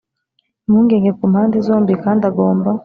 [0.67, 2.69] Impungenge ku mpande zombi kandi agomba